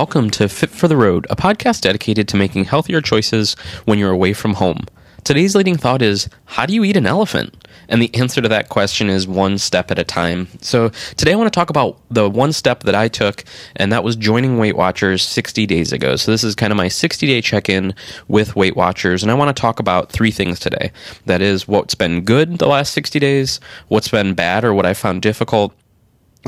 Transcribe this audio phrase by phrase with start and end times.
[0.00, 3.52] Welcome to Fit for the Road, a podcast dedicated to making healthier choices
[3.84, 4.86] when you're away from home.
[5.24, 7.68] Today's leading thought is How do you eat an elephant?
[7.86, 10.48] And the answer to that question is one step at a time.
[10.62, 13.44] So, today I want to talk about the one step that I took,
[13.76, 16.16] and that was joining Weight Watchers 60 days ago.
[16.16, 17.94] So, this is kind of my 60 day check in
[18.26, 20.92] with Weight Watchers, and I want to talk about three things today.
[21.26, 24.94] That is what's been good the last 60 days, what's been bad or what I
[24.94, 25.74] found difficult,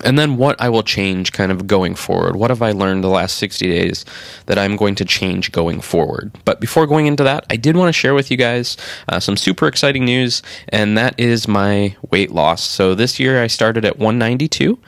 [0.04, 2.36] and then what I will change kind of going forward.
[2.36, 4.04] What have I learned the last 60 days
[4.46, 6.32] that I'm going to change going forward?
[6.44, 8.76] But before going into that, I did want to share with you guys
[9.08, 12.62] uh, some super exciting news, and that is my weight loss.
[12.62, 14.78] So this year I started at 192,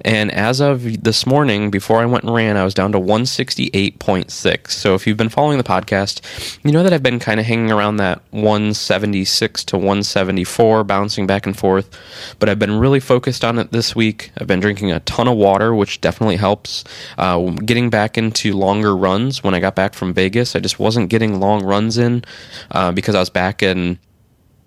[0.00, 4.70] and as of this morning, before I went and ran, I was down to 168.6.
[4.70, 7.70] So if you've been following the podcast, you know that I've been kind of hanging
[7.70, 11.90] around that 176 to 174, bouncing back and forth,
[12.38, 14.32] but I've been really focused on it this week.
[14.38, 16.84] I've been been drinking a ton of water, which definitely helps.
[17.18, 21.10] Uh, getting back into longer runs when I got back from Vegas, I just wasn't
[21.10, 22.24] getting long runs in
[22.70, 23.98] uh, because I was back in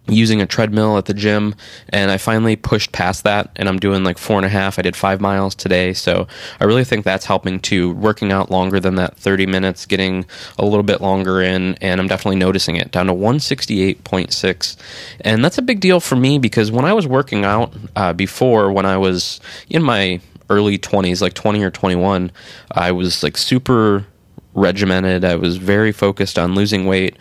[0.08, 1.56] using a treadmill at the gym
[1.90, 4.80] and I finally pushed past that and I'm doing like four and a half.
[4.80, 5.94] I did five miles today.
[5.94, 6.28] So
[6.60, 10.26] I really think that's helping to working out longer than that 30 minutes, getting
[10.58, 11.76] a little bit longer in.
[11.76, 14.78] And I'm definitely noticing it down to 168.6.
[15.22, 18.72] And that's a big deal for me because when I was working out uh, before,
[18.72, 22.32] when I was in my early 20s, like 20 or 21,
[22.72, 24.06] I was like super
[24.54, 25.24] regimented.
[25.24, 27.16] I was very focused on losing weight.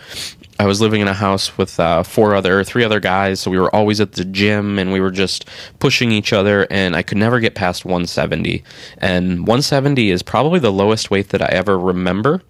[0.59, 3.59] I was living in a house with uh, four other, three other guys, so we
[3.59, 5.47] were always at the gym and we were just
[5.79, 8.65] pushing each other, and I could never get past 170.
[8.99, 12.43] And 170 is probably the lowest weight that I ever remember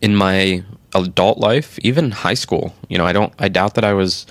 [0.00, 0.62] in my
[0.94, 2.74] adult life, even high school.
[2.88, 4.26] You know, I don't, I doubt that I was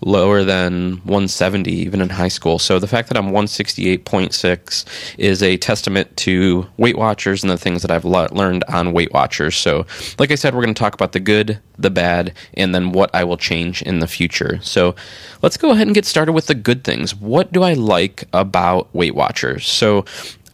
[0.00, 2.58] lower than 170 even in high school.
[2.58, 4.84] So the fact that I'm 168.6
[5.18, 9.12] is a testament to Weight Watchers and the things that I've le- learned on Weight
[9.12, 9.56] Watchers.
[9.56, 9.86] So,
[10.18, 13.10] like I said, we're going to talk about the good, the bad, and then what
[13.14, 14.58] I will change in the future.
[14.62, 14.94] So,
[15.42, 17.14] let's go ahead and get started with the good things.
[17.14, 19.66] What do I like about Weight Watchers?
[19.66, 20.04] So,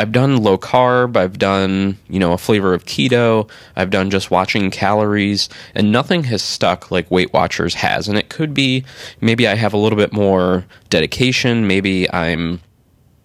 [0.00, 4.30] I've done low carb, I've done, you know, a flavor of keto, I've done just
[4.30, 8.08] watching calories, and nothing has stuck like Weight Watchers has.
[8.08, 8.82] And it could be
[9.20, 12.62] maybe I have a little bit more dedication, maybe I'm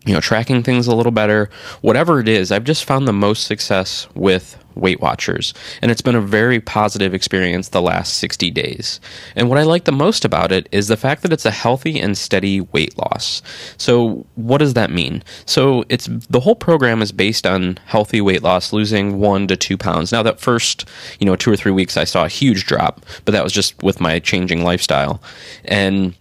[0.06, 1.50] you know, tracking things a little better,
[1.82, 5.54] whatever it is, I've just found the most success with Weight Watchers.
[5.82, 9.00] And it's been a very positive experience the last 60 days.
[9.36, 12.00] And what I like the most about it is the fact that it's a healthy
[12.00, 13.42] and steady weight loss.
[13.78, 15.24] So, what does that mean?
[15.46, 19.78] So, it's the whole program is based on healthy weight loss, losing one to two
[19.78, 20.12] pounds.
[20.12, 20.88] Now, that first,
[21.20, 23.82] you know, two or three weeks, I saw a huge drop, but that was just
[23.82, 25.22] with my changing lifestyle.
[25.64, 26.16] And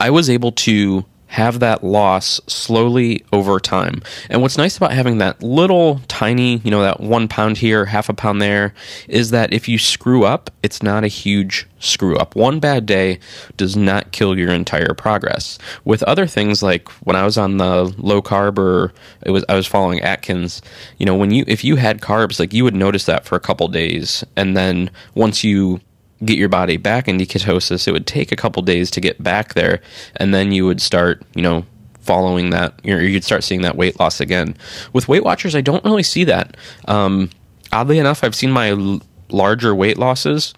[0.00, 4.02] I was able to have that loss slowly over time.
[4.30, 8.08] And what's nice about having that little tiny, you know, that one pound here, half
[8.08, 8.72] a pound there,
[9.06, 12.34] is that if you screw up, it's not a huge screw up.
[12.34, 13.18] One bad day
[13.58, 15.58] does not kill your entire progress.
[15.84, 19.56] With other things like when I was on the low carb or it was I
[19.56, 20.62] was following Atkins,
[20.96, 23.40] you know, when you if you had carbs, like you would notice that for a
[23.40, 25.82] couple days and then once you
[26.24, 29.54] get your body back into ketosis, it would take a couple days to get back
[29.54, 29.80] there,
[30.16, 31.64] and then you would start, you know,
[32.00, 32.74] following that.
[32.82, 34.56] You know, you'd start seeing that weight loss again.
[34.92, 36.56] With Weight Watchers, I don't really see that.
[36.86, 37.30] Um,
[37.72, 40.54] oddly enough, I've seen my l- larger weight losses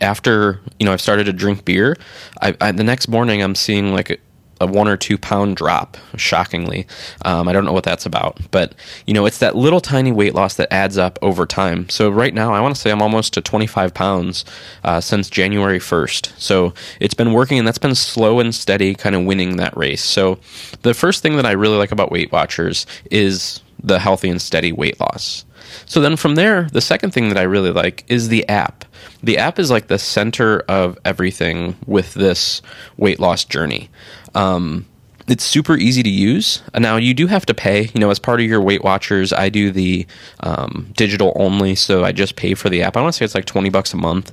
[0.00, 1.96] after you know I've started to drink beer.
[2.40, 4.20] I, I, the next morning, I'm seeing like
[4.60, 6.86] a one or two pound drop, shockingly.
[7.24, 8.74] Um, I don't know what that's about, but
[9.06, 11.88] you know, it's that little tiny weight loss that adds up over time.
[11.88, 14.44] So right now, I want to say I'm almost to 25 pounds
[14.84, 16.38] uh, since January 1st.
[16.38, 20.04] So it's been working, and that's been slow and steady, kind of winning that race.
[20.04, 20.38] So
[20.82, 24.72] the first thing that I really like about Weight Watchers is the healthy and steady
[24.72, 25.44] weight loss.
[25.86, 28.84] So then from there, the second thing that I really like is the app.
[29.22, 32.62] The app is like the center of everything with this
[32.96, 33.90] weight loss journey.
[34.34, 34.86] Um,
[35.28, 36.62] it's super easy to use.
[36.76, 37.90] Now you do have to pay.
[37.94, 40.06] You know, as part of your Weight Watchers, I do the
[40.40, 42.96] um, digital only, so I just pay for the app.
[42.96, 44.32] I want to say it's like twenty bucks a month,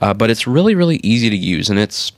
[0.00, 2.12] uh, but it's really really easy to use, and it's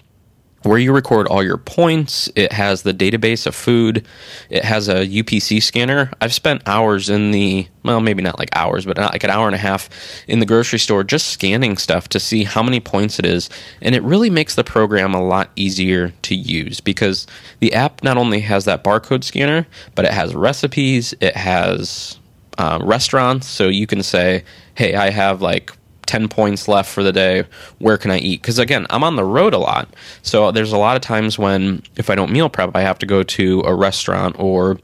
[0.62, 2.28] where you record all your points.
[2.36, 4.06] It has the database of food.
[4.50, 6.10] It has a UPC scanner.
[6.20, 9.54] I've spent hours in the, well, maybe not like hours, but like an hour and
[9.54, 9.88] a half
[10.28, 13.48] in the grocery store just scanning stuff to see how many points it is.
[13.80, 17.26] And it really makes the program a lot easier to use because
[17.60, 22.18] the app not only has that barcode scanner, but it has recipes, it has
[22.58, 23.46] uh, restaurants.
[23.46, 25.72] So you can say, hey, I have like
[26.10, 27.44] 10 points left for the day.
[27.78, 28.42] Where can I eat?
[28.42, 29.88] Because again, I'm on the road a lot.
[30.22, 33.06] So there's a lot of times when if I don't meal prep, I have to
[33.06, 34.80] go to a restaurant or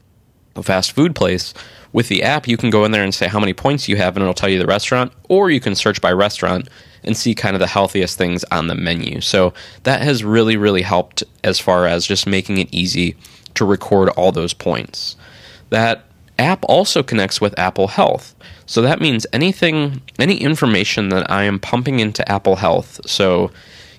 [0.55, 1.53] a fast food place,
[1.91, 4.15] with the app, you can go in there and say how many points you have,
[4.15, 6.69] and it'll tell you the restaurant, or you can search by restaurant
[7.03, 9.21] and see kind of the healthiest things on the menu.
[9.21, 9.53] So
[9.83, 13.15] that has really, really helped as far as just making it easy
[13.55, 15.15] to record all those points.
[15.69, 16.05] That
[16.39, 18.35] app also connects with Apple Health.
[18.65, 23.51] So that means anything, any information that I am pumping into Apple Health, so,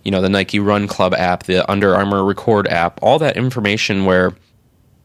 [0.04, 4.04] you know, the Nike Run Club app, the Under Armour Record app, all that information
[4.04, 4.34] where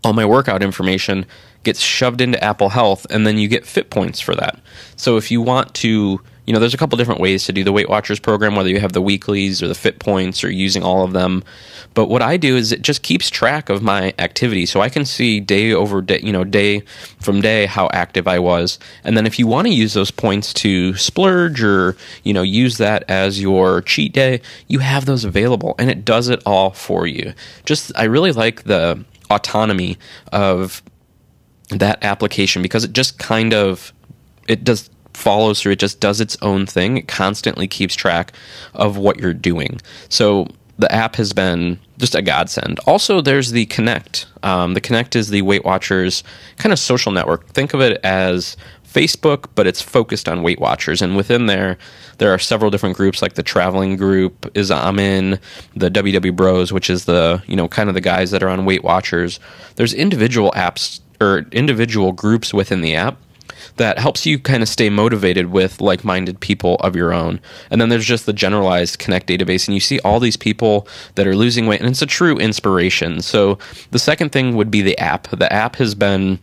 [0.04, 1.26] all my workout information
[1.64, 4.60] gets shoved into Apple Health, and then you get fit points for that.
[4.98, 7.72] So if you want to, you know, there's a couple different ways to do the
[7.72, 11.04] Weight Watchers program, whether you have the weeklies or the fit points or using all
[11.04, 11.44] of them.
[11.94, 15.06] But what I do is it just keeps track of my activity, so I can
[15.06, 16.82] see day over day, you know, day
[17.20, 18.78] from day how active I was.
[19.04, 22.78] And then if you want to use those points to splurge or you know use
[22.78, 27.08] that as your cheat day, you have those available, and it does it all for
[27.08, 27.34] you.
[27.66, 29.98] Just I really like the autonomy
[30.32, 30.84] of
[31.70, 33.94] that application because it just kind of
[34.48, 36.98] it does follows through it just does its own thing.
[36.98, 38.34] It constantly keeps track
[38.74, 39.80] of what you're doing.
[40.10, 40.48] So
[40.80, 42.80] the app has been just a godsend.
[42.88, 44.26] Also there's the Connect.
[44.42, 46.24] um, the Connect is the weight watchers
[46.58, 47.48] kind of social network.
[47.50, 48.58] Think of it as
[48.92, 51.02] facebook but it's focused on weight watchers.
[51.02, 51.78] And within there
[52.18, 55.40] there are several different groups like the traveling group is I'm in,
[55.76, 58.66] the WW Bros, which is the, you know, kind of the guys that are on
[58.66, 59.40] Weight Watchers.
[59.76, 63.18] There's individual apps or individual groups within the app
[63.78, 67.40] that helps you kind of stay motivated with like-minded people of your own.
[67.70, 71.28] And then there's just the generalized Connect database and you see all these people that
[71.28, 73.22] are losing weight and it's a true inspiration.
[73.22, 73.58] So
[73.92, 75.28] the second thing would be the app.
[75.30, 76.40] The app has been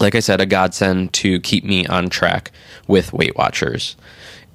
[0.00, 2.50] like I said a godsend to keep me on track
[2.88, 3.96] with Weight Watchers.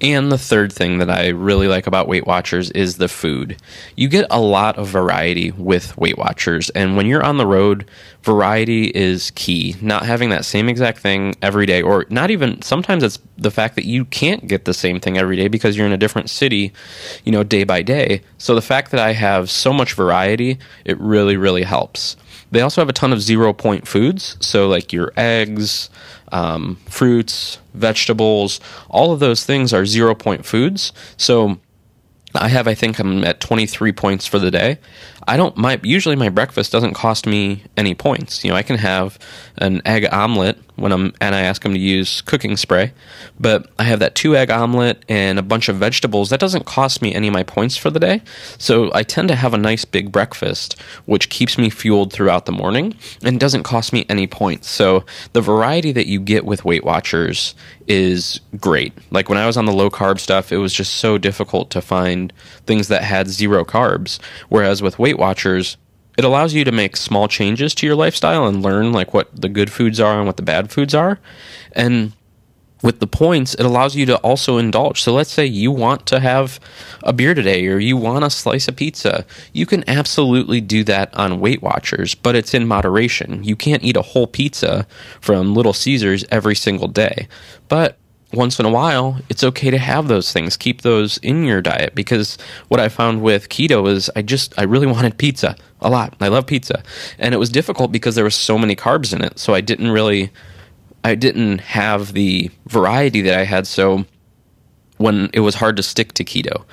[0.00, 3.60] And the third thing that I really like about Weight Watchers is the food.
[3.96, 7.90] You get a lot of variety with Weight Watchers, and when you're on the road,
[8.22, 9.74] variety is key.
[9.82, 13.74] Not having that same exact thing every day, or not even sometimes it's the fact
[13.74, 16.72] that you can't get the same thing every day because you're in a different city,
[17.24, 18.22] you know, day by day.
[18.38, 22.16] So the fact that I have so much variety, it really, really helps.
[22.50, 25.90] They also have a ton of zero point foods, so like your eggs,
[26.32, 30.92] um, fruits, vegetables, all of those things are zero point foods.
[31.16, 31.58] So
[32.34, 34.78] I have, I think I'm at 23 points for the day.
[35.28, 38.42] I don't, my, usually my breakfast doesn't cost me any points.
[38.44, 39.18] You know, I can have
[39.58, 42.92] an egg omelet when I'm, and I ask them to use cooking spray,
[43.38, 46.30] but I have that two egg omelet and a bunch of vegetables.
[46.30, 48.22] That doesn't cost me any of my points for the day.
[48.58, 52.52] So I tend to have a nice big breakfast, which keeps me fueled throughout the
[52.52, 54.70] morning and doesn't cost me any points.
[54.70, 55.04] So
[55.34, 57.54] the variety that you get with Weight Watchers
[57.88, 58.92] is great.
[59.10, 61.80] Like when I was on the low carb stuff, it was just so difficult to
[61.80, 62.32] find
[62.66, 64.20] things that had zero carbs.
[64.48, 65.76] Whereas with Weight Watchers,
[66.16, 69.48] it allows you to make small changes to your lifestyle and learn like what the
[69.48, 71.18] good foods are and what the bad foods are.
[71.72, 72.12] And
[72.82, 75.02] with the points, it allows you to also indulge.
[75.02, 76.60] So let's say you want to have
[77.02, 79.26] a beer today or you want a slice of pizza.
[79.52, 83.42] You can absolutely do that on Weight Watchers, but it's in moderation.
[83.42, 84.86] You can't eat a whole pizza
[85.20, 87.26] from Little Caesars every single day.
[87.68, 87.96] But
[88.32, 90.56] once in a while, it's okay to have those things.
[90.56, 92.36] Keep those in your diet because
[92.68, 96.14] what I found with keto is I just I really wanted pizza a lot.
[96.20, 96.82] I love pizza.
[97.18, 99.38] And it was difficult because there was so many carbs in it.
[99.38, 100.30] So I didn't really
[101.04, 104.04] I didn't have the variety that I had so
[104.98, 106.64] when it was hard to stick to keto.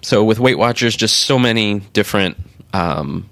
[0.00, 2.36] So with Weight Watchers just so many different
[2.74, 3.28] um,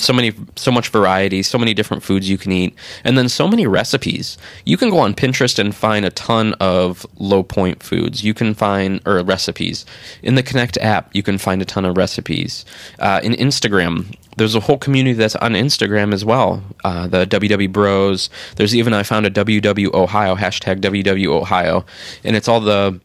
[0.00, 3.46] so many so much variety so many different foods you can eat and then so
[3.46, 4.36] many recipes.
[4.64, 8.24] You can go on pinterest and find a ton of low point foods.
[8.24, 9.86] You can find or recipes.
[10.22, 12.64] In the connect app you can find a ton of recipes.
[12.98, 16.62] Uh, in instagram there's a whole community that's on instagram as well.
[16.82, 18.28] Uh, the ww bros.
[18.56, 21.84] There's even i found a ww ohio hashtag ww ohio
[22.24, 23.00] and it's all the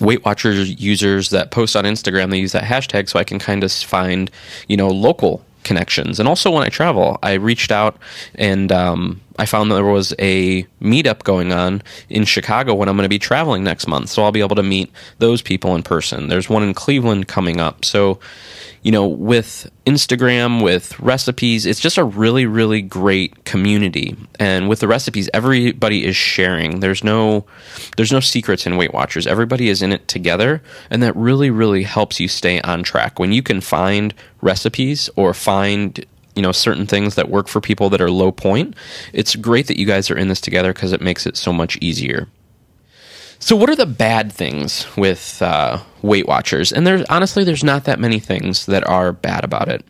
[0.00, 3.62] Weight Watchers users that post on Instagram, they use that hashtag so I can kind
[3.62, 4.30] of find,
[4.68, 6.18] you know, local connections.
[6.18, 7.96] And also when I travel, I reached out
[8.34, 12.96] and um, I found that there was a meetup going on in Chicago when I'm
[12.96, 14.10] going to be traveling next month.
[14.10, 16.28] So I'll be able to meet those people in person.
[16.28, 17.84] There's one in Cleveland coming up.
[17.84, 18.20] So
[18.82, 24.16] you know, with Instagram, with recipes, it's just a really, really great community.
[24.38, 26.80] And with the recipes, everybody is sharing.
[26.80, 27.44] There's no,
[27.96, 29.26] there's no secrets in Weight Watchers.
[29.26, 33.18] Everybody is in it together, and that really, really helps you stay on track.
[33.18, 36.04] When you can find recipes or find
[36.40, 38.74] you know certain things that work for people that are low point
[39.12, 41.76] it's great that you guys are in this together because it makes it so much
[41.82, 42.26] easier
[43.42, 46.72] so, what are the bad things with uh, Weight Watchers?
[46.72, 49.82] And there's honestly, there's not that many things that are bad about it.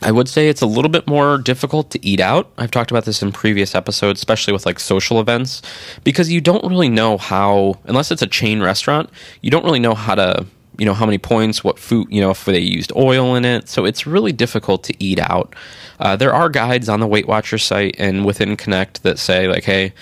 [0.00, 2.50] I would say it's a little bit more difficult to eat out.
[2.58, 5.62] I've talked about this in previous episodes, especially with like social events,
[6.04, 9.94] because you don't really know how, unless it's a chain restaurant, you don't really know
[9.94, 10.46] how to,
[10.78, 13.68] you know, how many points, what food, you know, if they used oil in it.
[13.68, 15.54] So it's really difficult to eat out.
[16.00, 19.64] Uh, there are guides on the Weight Watcher site and within Connect that say, like,
[19.64, 19.92] hey,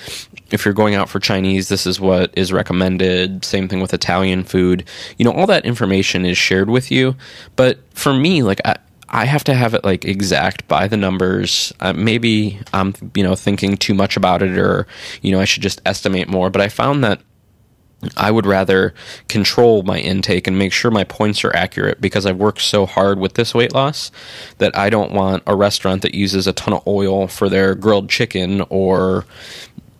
[0.51, 3.45] if you're going out for Chinese, this is what is recommended.
[3.45, 4.85] Same thing with Italian food.
[5.19, 7.17] You know, all that information is shared with you.
[7.57, 8.77] But for me, like, I,
[9.11, 11.73] I have to have it like exact by the numbers.
[11.81, 14.87] Uh, maybe I'm you know thinking too much about it, or
[15.21, 16.49] you know I should just estimate more.
[16.49, 17.21] But I found that
[18.17, 18.95] I would rather
[19.29, 23.19] control my intake and make sure my points are accurate because I've worked so hard
[23.19, 24.11] with this weight loss
[24.59, 28.09] that I don't want a restaurant that uses a ton of oil for their grilled
[28.09, 29.27] chicken or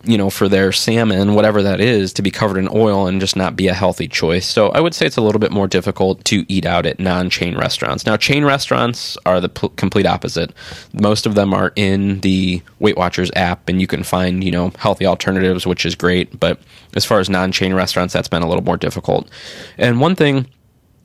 [0.03, 3.35] you know, for their salmon, whatever that is, to be covered in oil and just
[3.35, 4.45] not be a healthy choice.
[4.45, 7.29] So I would say it's a little bit more difficult to eat out at non
[7.29, 8.05] chain restaurants.
[8.05, 10.53] Now, chain restaurants are the p- complete opposite.
[10.93, 14.71] Most of them are in the Weight Watchers app, and you can find, you know,
[14.77, 16.39] healthy alternatives, which is great.
[16.39, 16.59] But
[16.95, 19.29] as far as non chain restaurants, that's been a little more difficult.
[19.77, 20.47] And one thing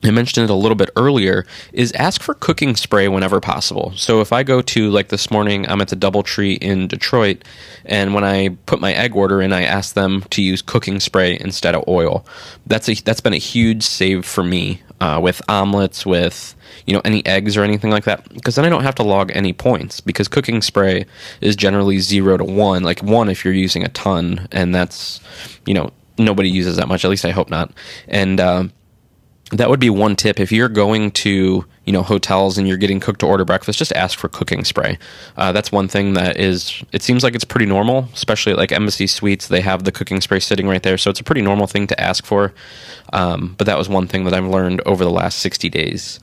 [0.03, 3.93] I mentioned it a little bit earlier, is ask for cooking spray whenever possible.
[3.95, 7.43] So if I go to, like this morning, I'm at the Doubletree in Detroit,
[7.83, 11.37] and when I put my egg order in, I ask them to use cooking spray
[11.39, 12.25] instead of oil.
[12.67, 17.01] That's a that's been a huge save for me uh, with omelets, with you know
[17.03, 19.99] any eggs or anything like that, because then I don't have to log any points
[19.99, 21.07] because cooking spray
[21.41, 25.19] is generally zero to one, like one if you're using a ton, and that's
[25.65, 27.03] you know nobody uses that much.
[27.03, 27.71] At least I hope not,
[28.07, 28.39] and.
[28.39, 28.71] Um,
[29.51, 30.39] that would be one tip.
[30.39, 33.93] If you're going to you know hotels and you're getting cooked to order breakfast just
[33.93, 34.99] ask for cooking spray.
[35.37, 39.07] Uh, that's one thing that is it seems like it's pretty normal especially like embassy
[39.07, 41.87] suites they have the cooking spray sitting right there so it's a pretty normal thing
[41.87, 42.53] to ask for.
[43.13, 46.19] Um, but that was one thing that i've learned over the last 60 days.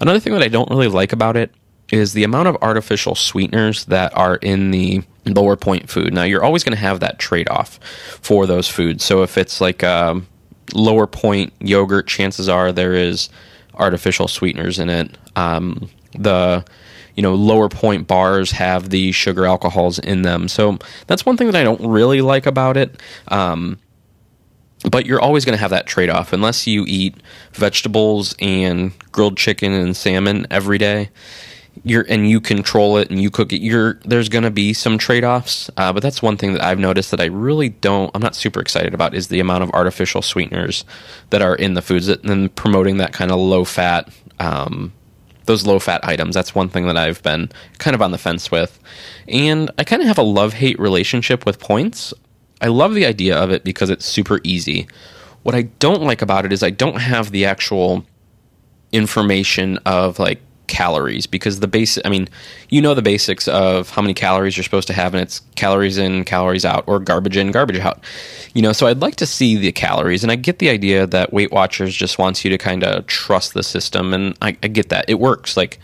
[0.00, 1.50] Another thing that i don't really like about it
[1.90, 6.12] is the amount of artificial sweeteners that are in the lower point food.
[6.12, 7.78] Now you're always going to have that trade-off
[8.20, 9.04] for those foods.
[9.04, 10.26] So if it's like um,
[10.74, 13.28] lower point yogurt, chances are there is
[13.74, 15.16] artificial sweeteners in it.
[15.36, 16.64] Um, the
[17.14, 21.48] you know lower point bars have the sugar alcohols in them, so that's one thing
[21.48, 23.00] that I don't really like about it.
[23.28, 23.78] Um,
[24.90, 27.16] but you're always going to have that trade off unless you eat
[27.52, 31.08] vegetables and grilled chicken and salmon every day
[31.84, 33.60] you're and you control it and you cook it.
[33.60, 37.10] You're there's going to be some trade-offs uh, but that's one thing that i've noticed
[37.10, 40.84] that i really don't i'm not super excited about is the amount of artificial sweeteners
[41.30, 44.92] that are in the foods and then promoting that kind of low fat um,
[45.46, 46.34] those low fat items.
[46.34, 48.78] That's one thing that i've been kind of on the fence with.
[49.28, 52.12] And i kind of have a love hate relationship with points.
[52.60, 54.86] I love the idea of it because it's super easy.
[55.42, 58.04] What i don't like about it is i don't have the actual
[58.92, 62.28] information of like calories because the basic I mean,
[62.68, 65.98] you know the basics of how many calories you're supposed to have and it's calories
[65.98, 68.02] in, calories out or garbage in, garbage out.
[68.54, 71.32] You know, so I'd like to see the calories and I get the idea that
[71.32, 74.88] Weight Watchers just wants you to kind of trust the system and I, I get
[74.90, 75.08] that.
[75.08, 75.56] It works.
[75.56, 75.78] Like,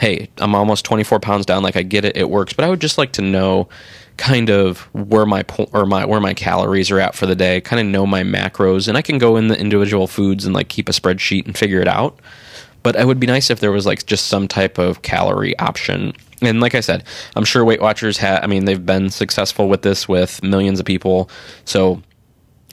[0.00, 1.62] hey, I'm almost 24 pounds down.
[1.62, 2.16] Like I get it.
[2.16, 2.52] It works.
[2.52, 3.68] But I would just like to know
[4.16, 7.80] kind of where my or my where my calories are at for the day, kind
[7.80, 10.88] of know my macros, and I can go in the individual foods and like keep
[10.88, 12.18] a spreadsheet and figure it out.
[12.86, 16.12] But it would be nice if there was like just some type of calorie option.
[16.40, 17.02] And like I said,
[17.34, 18.44] I'm sure Weight Watchers have.
[18.44, 21.28] I mean, they've been successful with this with millions of people.
[21.64, 22.00] So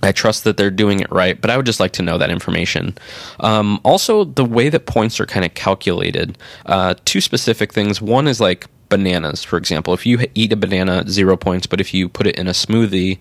[0.04, 2.30] I trust that they're doing it right, but I would just like to know that
[2.30, 2.96] information.
[3.40, 6.38] Um, also, the way that points are kind of calculated.
[6.68, 8.00] Uh, two specific things.
[8.00, 9.94] One is like bananas, for example.
[9.94, 13.20] If you eat a banana, zero points, but if you put it in a smoothie,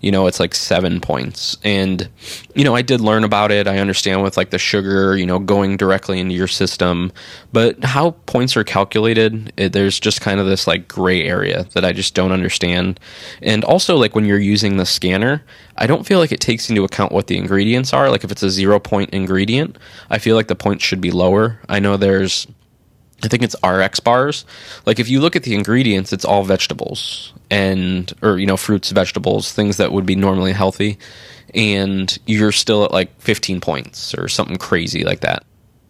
[0.00, 1.56] you know, it's like seven points.
[1.62, 2.08] And,
[2.54, 3.66] you know, I did learn about it.
[3.66, 7.12] I understand with like the sugar, you know, going directly into your system.
[7.52, 11.84] But how points are calculated, it, there's just kind of this like gray area that
[11.84, 12.98] I just don't understand.
[13.42, 15.44] And also, like when you're using the scanner,
[15.76, 18.10] I don't feel like it takes into account what the ingredients are.
[18.10, 19.78] Like if it's a zero point ingredient,
[20.10, 21.60] I feel like the points should be lower.
[21.68, 22.46] I know there's
[23.22, 24.44] I think it's RX bars.
[24.84, 28.90] Like if you look at the ingredients, it's all vegetables and or you know fruits,
[28.90, 30.98] vegetables, things that would be normally healthy,
[31.54, 35.44] and you're still at like 15 points or something crazy like that.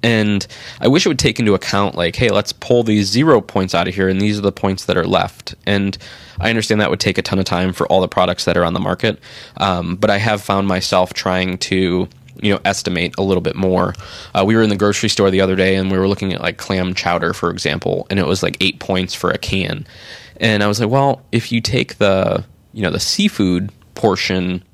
[0.04, 0.44] And
[0.80, 3.86] I wish it would take into account like, hey, let's pull these zero points out
[3.86, 5.54] of here, and these are the points that are left.
[5.64, 5.96] And
[6.40, 8.64] I understand that would take a ton of time for all the products that are
[8.64, 9.20] on the market,
[9.58, 12.08] um, but I have found myself trying to
[12.40, 13.94] you know estimate a little bit more.
[14.34, 16.40] Uh, we were in the grocery store the other day and we were looking at
[16.40, 19.86] like clam chowder, for example, and it was like eight points for a can.
[20.38, 24.64] And I was like, well, if you take the you know the seafood portion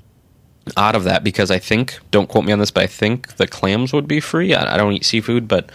[0.76, 3.46] out of that because I think, don't quote me on this, but I think the
[3.46, 4.54] clams would be free.
[4.54, 5.70] I, I don't eat seafood, but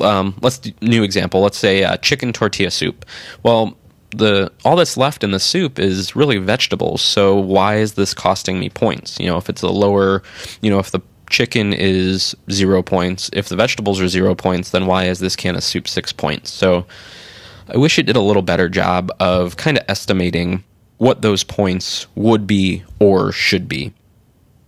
[0.00, 1.40] um, let's do, new example.
[1.40, 3.04] Let's say uh, chicken tortilla soup.
[3.42, 3.76] Well,
[4.14, 7.00] the all that's left in the soup is really vegetables.
[7.02, 9.18] So why is this costing me points?
[9.18, 10.22] You know, if it's a lower,
[10.60, 11.00] you know, if the
[11.32, 15.56] chicken is zero points, if the vegetables are zero points, then why is this can
[15.56, 16.50] of soup six points?
[16.50, 16.86] So
[17.68, 20.62] I wish it did a little better job of kind of estimating
[20.98, 23.92] what those points would be or should be.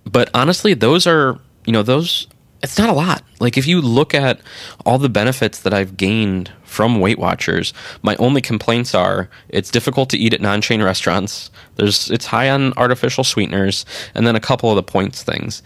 [0.05, 2.27] But honestly, those are, you know, those,
[2.63, 3.23] it's not a lot.
[3.41, 4.41] Like if you look at
[4.85, 10.11] all the benefits that I've gained from Weight Watchers, my only complaints are it's difficult
[10.11, 11.51] to eat at non-chain restaurants.
[11.77, 15.63] There's it's high on artificial sweeteners, and then a couple of the points things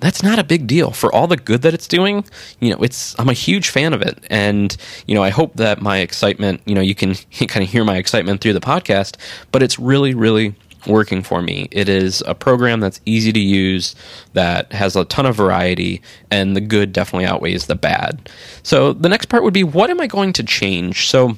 [0.00, 2.24] that's not a big deal for all the good that it's doing.
[2.60, 4.76] You know, it's I'm a huge fan of it, and
[5.06, 7.14] you know, I hope that my excitement, you know, you can
[7.48, 9.16] kind of hear my excitement through the podcast.
[9.52, 10.54] But it's really, really
[10.86, 11.68] working for me.
[11.70, 13.94] It is a program that's easy to use,
[14.32, 16.00] that has a ton of variety,
[16.30, 18.30] and the good definitely outweighs the bad.
[18.62, 21.08] So the next part would be what am I going to change?
[21.08, 21.36] So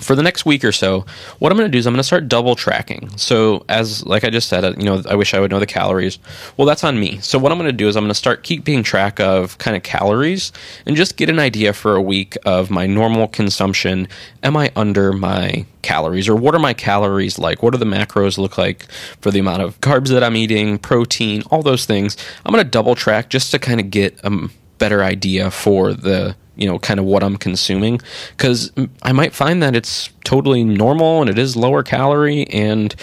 [0.00, 1.04] for the next week or so,
[1.38, 3.10] what I'm going to do is I'm going to start double tracking.
[3.16, 6.18] So, as like I just said, you know, I wish I would know the calories.
[6.56, 7.18] Well, that's on me.
[7.18, 9.76] So, what I'm going to do is I'm going to start keeping track of kind
[9.76, 10.52] of calories
[10.86, 14.08] and just get an idea for a week of my normal consumption.
[14.42, 17.62] Am I under my calories, or what are my calories like?
[17.62, 21.42] What do the macros look like for the amount of carbs that I'm eating, protein,
[21.50, 22.16] all those things?
[22.46, 26.34] I'm going to double track just to kind of get a better idea for the
[26.56, 28.00] you know kind of what i'm consuming.
[28.36, 32.94] Because i might find that it's totally normal and it is lower calorie and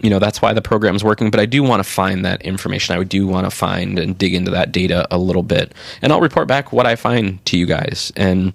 [0.00, 2.96] you know that's why the program's working but i do want to find that information.
[2.96, 5.72] I do want to find and dig into that data a little bit.
[6.02, 8.12] And i'll report back what i find to you guys.
[8.16, 8.54] And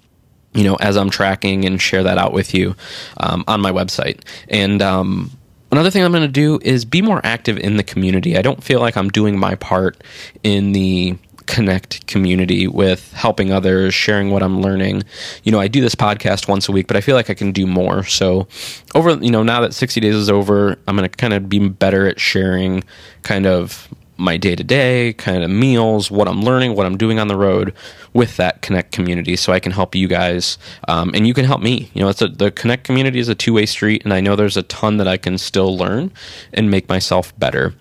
[0.54, 2.74] you know as i'm tracking and share that out with you
[3.18, 4.20] um, on my website.
[4.48, 5.30] And um,
[5.72, 8.38] Another thing I'm going to do is be more active in the community.
[8.38, 10.02] I don't feel like I'm doing my part
[10.44, 15.02] in the connect community with helping others, sharing what I'm learning.
[15.44, 17.52] You know, I do this podcast once a week, but I feel like I can
[17.52, 18.04] do more.
[18.04, 18.48] So,
[18.94, 21.68] over, you know, now that 60 days is over, I'm going to kind of be
[21.68, 22.84] better at sharing
[23.22, 27.18] kind of my day to day, kind of meals, what I'm learning, what I'm doing
[27.18, 27.74] on the road
[28.12, 31.60] with that Connect community, so I can help you guys, um, and you can help
[31.60, 31.90] me.
[31.92, 34.36] You know, it's a, the Connect community is a two way street, and I know
[34.36, 36.12] there's a ton that I can still learn
[36.52, 37.74] and make myself better.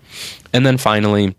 [0.54, 1.36] And then finally,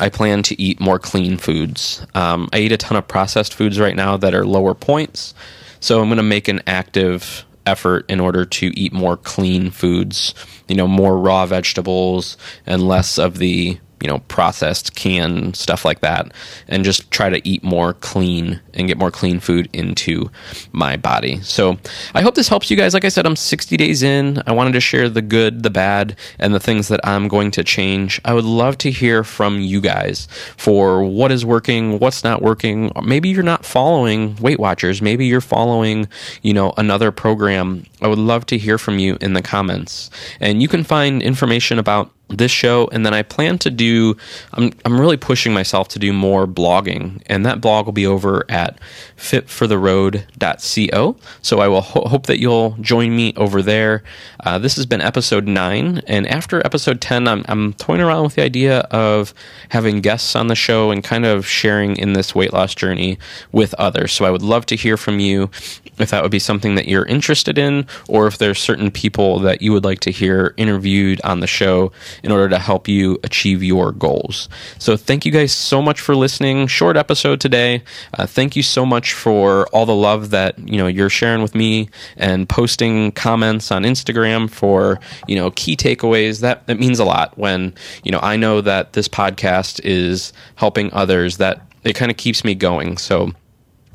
[0.00, 2.06] I plan to eat more clean foods.
[2.14, 5.34] Um, I eat a ton of processed foods right now that are lower points,
[5.80, 10.34] so I'm going to make an active effort in order to eat more clean foods.
[10.68, 16.00] You know, more raw vegetables and less of the you know processed canned stuff like
[16.00, 16.32] that
[16.68, 20.30] and just try to eat more clean and get more clean food into
[20.72, 21.40] my body.
[21.40, 21.78] So
[22.14, 22.94] i hope this helps you guys.
[22.94, 24.42] Like i said i'm 60 days in.
[24.46, 27.64] I wanted to share the good the bad and the things that i'm going to
[27.64, 28.20] change.
[28.24, 32.92] I would love to hear from you guys for what is working what's not working.
[33.02, 35.00] Maybe you're not following weight watchers.
[35.00, 36.08] Maybe you're following
[36.42, 37.86] you know another program.
[38.02, 40.10] I would love to hear from you in the comments.
[40.40, 44.16] And you can find information about this show and then I plan to do
[44.52, 48.44] I'm I'm really pushing myself to do more blogging and that blog will be over
[48.48, 48.78] at
[49.16, 54.02] fitfortheroad.co so I will ho- hope that you'll join me over there.
[54.40, 58.34] Uh, this has been episode 9 and after episode 10 I'm, I'm toying around with
[58.34, 59.32] the idea of
[59.68, 63.18] having guests on the show and kind of sharing in this weight loss journey
[63.52, 64.12] with others.
[64.12, 65.50] So I would love to hear from you
[65.98, 69.62] if that would be something that you're interested in or if there's certain people that
[69.62, 73.62] you would like to hear interviewed on the show in order to help you achieve
[73.62, 74.48] your goals.
[74.78, 76.66] So, thank you guys so much for listening.
[76.66, 77.82] Short episode today.
[78.14, 81.54] Uh, thank you so much for all the love that you know you're sharing with
[81.54, 86.40] me and posting comments on Instagram for you know key takeaways.
[86.40, 87.74] That that means a lot when
[88.04, 91.38] you know I know that this podcast is helping others.
[91.38, 92.98] That it kind of keeps me going.
[92.98, 93.32] So.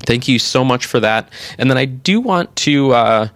[0.04, 1.30] Thank you so much for that.
[1.58, 3.28] And then I do want to uh,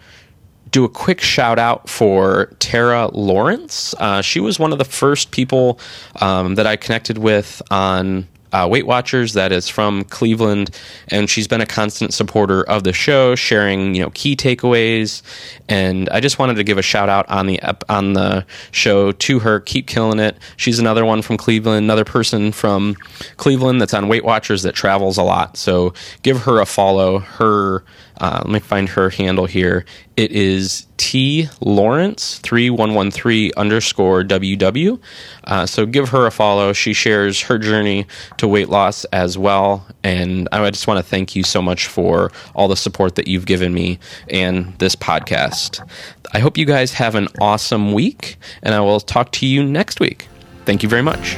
[0.71, 3.95] do a quick shout out for Tara Lawrence.
[3.99, 5.79] Uh, she was one of the first people
[6.21, 10.71] um, that I connected with on uh, Weight Watchers that is from Cleveland,
[11.09, 15.23] and she's been a constant supporter of the show, sharing you know key takeaways.
[15.69, 19.39] And I just wanted to give a shout out on the on the show to
[19.41, 19.61] her.
[19.61, 20.37] Keep killing it.
[20.57, 22.95] She's another one from Cleveland, another person from
[23.37, 25.57] Cleveland that's on Weight Watchers that travels a lot.
[25.57, 27.19] So give her a follow.
[27.19, 27.85] Her
[28.19, 29.85] uh, let me find her handle here.
[30.17, 34.99] It is T Lawrence three one one three underscore WW.
[35.45, 36.73] Uh, so give her a follow.
[36.73, 38.07] She shares her journey
[38.39, 42.33] to weight loss as well, and I just want to thank you so much for
[42.55, 43.99] all the support that you've given me
[44.31, 45.87] and this podcast.
[46.33, 50.01] I hope you guys have an awesome week, and I will talk to you next
[50.01, 50.29] week.
[50.65, 51.37] Thank you very much.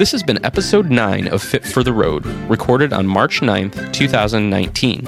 [0.00, 5.04] This has been episode 9 of Fit for the Road, recorded on March 9th, 2019.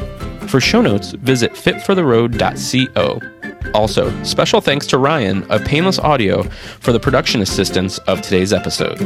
[0.48, 3.20] For show notes, visit fitfortheroad.co.
[3.72, 6.42] Also, special thanks to Ryan of Painless Audio
[6.80, 8.98] for the production assistance of today's episode.